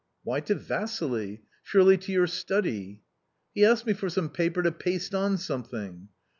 [0.23, 1.43] "Why to Vassily?
[1.61, 3.01] surely to your study.""
[3.53, 6.07] He asked me for some paper to paste on something.